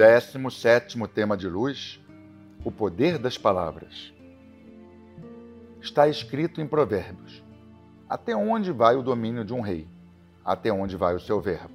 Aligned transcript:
17 0.00 0.98
tema 1.08 1.36
de 1.36 1.46
luz: 1.46 2.00
o 2.64 2.72
poder 2.72 3.18
das 3.18 3.36
palavras. 3.36 4.14
Está 5.78 6.08
escrito 6.08 6.58
em 6.58 6.66
Provérbios: 6.66 7.44
Até 8.08 8.34
onde 8.34 8.72
vai 8.72 8.96
o 8.96 9.02
domínio 9.02 9.44
de 9.44 9.52
um 9.52 9.60
rei? 9.60 9.86
Até 10.42 10.72
onde 10.72 10.96
vai 10.96 11.14
o 11.14 11.20
seu 11.20 11.38
verbo? 11.38 11.74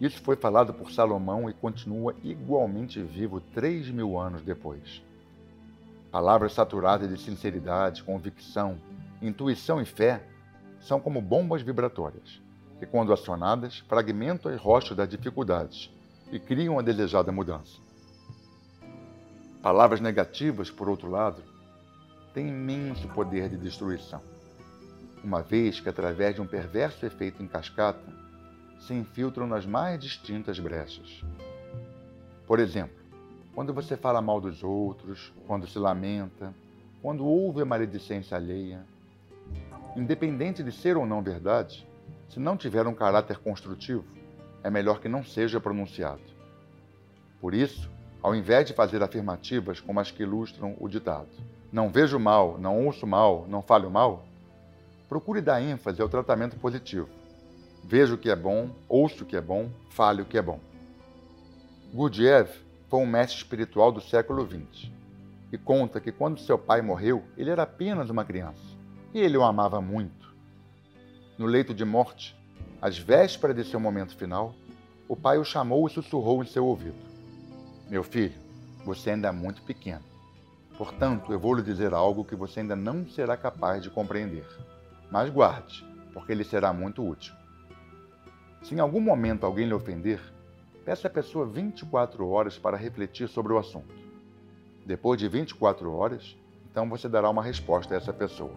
Isso 0.00 0.22
foi 0.22 0.36
falado 0.36 0.72
por 0.72 0.92
Salomão 0.92 1.50
e 1.50 1.52
continua 1.52 2.14
igualmente 2.22 3.02
vivo 3.02 3.40
três 3.40 3.90
mil 3.90 4.16
anos 4.16 4.42
depois. 4.42 5.02
Palavras 6.12 6.52
saturadas 6.52 7.08
de 7.08 7.20
sinceridade, 7.20 8.04
convicção, 8.04 8.80
intuição 9.20 9.82
e 9.82 9.84
fé 9.84 10.22
são 10.78 11.00
como 11.00 11.20
bombas 11.20 11.60
vibratórias, 11.60 12.40
que, 12.78 12.86
quando 12.86 13.12
acionadas, 13.12 13.80
fragmentam 13.88 14.54
as 14.54 14.60
rochas 14.60 14.96
das 14.96 15.08
dificuldades 15.08 15.90
e 16.30 16.38
criam 16.38 16.78
a 16.78 16.82
desejada 16.82 17.30
mudança. 17.30 17.78
Palavras 19.62 20.00
negativas, 20.00 20.70
por 20.70 20.88
outro 20.88 21.10
lado, 21.10 21.42
têm 22.32 22.48
imenso 22.48 23.08
poder 23.08 23.48
de 23.48 23.56
destruição, 23.56 24.20
uma 25.24 25.42
vez 25.42 25.80
que, 25.80 25.88
através 25.88 26.34
de 26.34 26.40
um 26.40 26.46
perverso 26.46 27.04
efeito 27.06 27.42
em 27.42 27.48
cascata, 27.48 28.04
se 28.80 28.94
infiltram 28.94 29.46
nas 29.46 29.66
mais 29.66 29.98
distintas 29.98 30.58
brechas. 30.58 31.22
Por 32.46 32.60
exemplo, 32.60 32.96
quando 33.54 33.72
você 33.72 33.96
fala 33.96 34.20
mal 34.20 34.40
dos 34.40 34.62
outros, 34.62 35.32
quando 35.46 35.66
se 35.66 35.78
lamenta, 35.78 36.54
quando 37.02 37.24
ouve 37.24 37.62
a 37.62 37.64
maledicência 37.64 38.36
alheia, 38.36 38.84
independente 39.96 40.62
de 40.62 40.70
ser 40.70 40.96
ou 40.96 41.06
não 41.06 41.22
verdade, 41.22 41.86
se 42.28 42.38
não 42.38 42.56
tiver 42.56 42.86
um 42.86 42.94
caráter 42.94 43.38
construtivo, 43.38 44.04
é 44.66 44.70
melhor 44.70 44.98
que 44.98 45.08
não 45.08 45.22
seja 45.22 45.60
pronunciado. 45.60 46.20
Por 47.40 47.54
isso, 47.54 47.88
ao 48.20 48.34
invés 48.34 48.66
de 48.66 48.72
fazer 48.72 49.00
afirmativas 49.00 49.78
como 49.78 50.00
as 50.00 50.10
que 50.10 50.24
ilustram 50.24 50.74
o 50.80 50.88
ditado, 50.88 51.28
não 51.72 51.88
vejo 51.88 52.18
mal, 52.18 52.58
não 52.58 52.84
ouço 52.84 53.06
mal, 53.06 53.46
não 53.48 53.62
falho 53.62 53.88
mal, 53.88 54.26
procure 55.08 55.40
dar 55.40 55.62
ênfase 55.62 56.02
ao 56.02 56.08
tratamento 56.08 56.56
positivo. 56.56 57.08
Vejo 57.84 58.16
o 58.16 58.18
que 58.18 58.28
é 58.28 58.34
bom, 58.34 58.68
ouço 58.88 59.22
o 59.22 59.26
que 59.26 59.36
é 59.36 59.40
bom, 59.40 59.70
falho 59.90 60.24
o 60.24 60.26
que 60.26 60.36
é 60.36 60.42
bom. 60.42 60.58
Gurdjieff 61.94 62.60
foi 62.88 62.98
um 62.98 63.06
mestre 63.06 63.38
espiritual 63.38 63.92
do 63.92 64.00
século 64.00 64.44
XX 64.44 64.90
e 65.52 65.56
conta 65.56 66.00
que 66.00 66.10
quando 66.10 66.40
seu 66.40 66.58
pai 66.58 66.82
morreu, 66.82 67.22
ele 67.38 67.50
era 67.50 67.62
apenas 67.62 68.10
uma 68.10 68.24
criança 68.24 68.76
e 69.14 69.20
ele 69.20 69.36
o 69.36 69.44
amava 69.44 69.80
muito. 69.80 70.34
No 71.38 71.46
leito 71.46 71.72
de 71.72 71.84
morte, 71.84 72.36
às 72.80 72.98
vésperas 72.98 73.56
de 73.56 73.64
seu 73.64 73.80
momento 73.80 74.16
final, 74.16 74.54
o 75.08 75.16
pai 75.16 75.38
o 75.38 75.44
chamou 75.44 75.86
e 75.86 75.90
sussurrou 75.90 76.42
em 76.42 76.46
seu 76.46 76.64
ouvido: 76.66 76.98
Meu 77.88 78.02
filho, 78.02 78.34
você 78.84 79.10
ainda 79.10 79.28
é 79.28 79.32
muito 79.32 79.62
pequeno. 79.62 80.04
Portanto, 80.76 81.32
eu 81.32 81.38
vou 81.38 81.54
lhe 81.54 81.62
dizer 81.62 81.94
algo 81.94 82.24
que 82.24 82.36
você 82.36 82.60
ainda 82.60 82.76
não 82.76 83.08
será 83.08 83.36
capaz 83.36 83.82
de 83.82 83.88
compreender. 83.88 84.46
Mas 85.10 85.30
guarde, 85.30 85.84
porque 86.12 86.34
lhe 86.34 86.44
será 86.44 86.72
muito 86.72 87.06
útil. 87.06 87.34
Se 88.62 88.74
em 88.74 88.80
algum 88.80 89.00
momento 89.00 89.46
alguém 89.46 89.66
lhe 89.66 89.74
ofender, 89.74 90.20
peça 90.84 91.08
à 91.08 91.10
pessoa 91.10 91.46
24 91.46 92.28
horas 92.28 92.58
para 92.58 92.76
refletir 92.76 93.28
sobre 93.28 93.52
o 93.52 93.58
assunto. 93.58 93.94
Depois 94.84 95.18
de 95.18 95.28
24 95.28 95.92
horas, 95.92 96.36
então 96.70 96.88
você 96.88 97.08
dará 97.08 97.30
uma 97.30 97.42
resposta 97.42 97.94
a 97.94 97.96
essa 97.96 98.12
pessoa. 98.12 98.54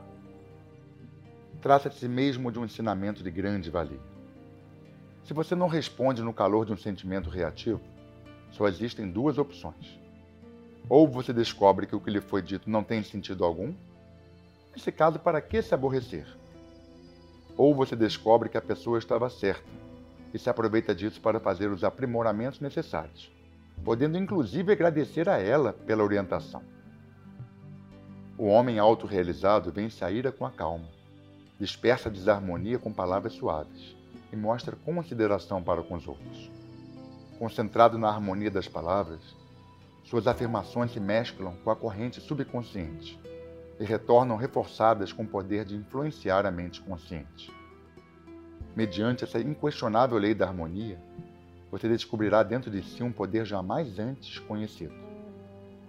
Trata-se 1.62 2.08
mesmo 2.08 2.52
de 2.54 2.58
um 2.58 2.64
ensinamento 2.64 3.22
de 3.22 3.30
grande 3.30 3.70
valia. 3.70 4.00
Se 5.26 5.34
você 5.34 5.56
não 5.56 5.68
responde 5.68 6.24
no 6.24 6.34
calor 6.34 6.66
de 6.66 6.72
um 6.72 6.78
sentimento 6.78 7.30
reativo, 7.30 7.82
só 8.52 8.66
existem 8.66 9.12
duas 9.12 9.38
opções. 9.38 10.00
Ou 10.88 11.06
você 11.06 11.34
descobre 11.34 11.86
que 11.86 11.96
o 11.96 12.00
que 12.00 12.10
lhe 12.10 12.22
foi 12.22 12.42
dito 12.42 12.70
não 12.70 12.82
tem 12.82 13.04
sentido 13.04 13.44
algum, 13.44 13.74
nesse 14.72 14.90
caso, 14.90 15.20
para 15.20 15.42
que 15.42 15.62
se 15.62 15.74
aborrecer? 15.74 16.26
Ou 17.58 17.76
você 17.76 17.94
descobre 17.94 18.48
que 18.48 18.58
a 18.58 18.62
pessoa 18.62 18.98
estava 18.98 19.30
certa 19.30 19.70
e 20.34 20.40
se 20.40 20.50
aproveita 20.50 20.96
disso 20.96 21.20
para 21.20 21.42
fazer 21.42 21.70
os 21.70 21.84
aprimoramentos 21.84 22.62
necessários, 22.62 23.30
podendo 23.84 24.18
inclusive 24.18 24.72
agradecer 24.72 25.28
a 25.28 25.38
ela 25.38 25.74
pela 25.74 26.06
orientação. 26.06 26.64
O 28.38 28.46
homem 28.46 28.80
autorrealizado 28.80 29.74
vence 29.74 30.06
a 30.06 30.10
ira 30.10 30.32
com 30.32 30.46
a 30.46 30.52
calma 30.52 30.99
dispersa 31.60 32.10
a 32.10 32.12
desarmonia 32.12 32.80
com 32.80 32.94
palavras 32.94 33.34
suaves 33.34 33.96
e 34.32 34.36
mostra 34.36 34.76
consideração 34.76 35.62
para 35.62 35.84
com 35.84 35.96
os 35.96 36.08
outros. 36.08 36.50
Concentrado 37.38 37.98
na 37.98 38.08
harmonia 38.08 38.50
das 38.50 38.68
palavras, 38.68 39.22
suas 40.04 40.26
afirmações 40.26 40.92
se 40.92 41.00
mesclam 41.00 41.56
com 41.64 41.70
a 41.70 41.76
corrente 41.76 42.22
subconsciente 42.22 43.20
e 43.80 43.84
retornam 43.84 44.38
reforçadas 44.38 45.12
com 45.12 45.24
o 45.24 45.28
poder 45.28 45.66
de 45.66 45.76
influenciar 45.76 46.46
a 46.46 46.52
mente 46.52 46.82
consciente. 46.82 47.52
Mediante 48.76 49.24
essa 49.24 49.40
inquestionável 49.40 50.18
lei 50.18 50.34
da 50.34 50.48
harmonia, 50.48 51.02
você 51.70 51.88
descobrirá 51.88 52.42
dentro 52.42 52.72
de 52.72 52.82
si 52.84 53.04
um 53.04 53.12
poder 53.12 53.46
jamais 53.46 54.00
antes 54.00 54.40
conhecido 54.40 55.10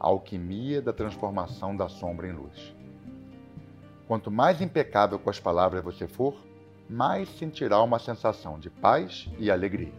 a 0.01 0.07
alquimia 0.09 0.81
da 0.81 0.95
transformação 0.95 1.77
da 1.77 1.87
sombra 1.87 2.27
em 2.27 2.33
luz. 2.33 2.75
Quanto 4.11 4.29
mais 4.29 4.61
impecável 4.61 5.21
com 5.21 5.31
as 5.31 5.39
palavras 5.39 5.85
você 5.85 6.09
for, 6.09 6.35
mais 6.89 7.29
sentirá 7.39 7.81
uma 7.81 8.01
sensação 8.01 8.59
de 8.59 8.69
paz 8.69 9.29
e 9.39 9.49
alegria. 9.53 9.93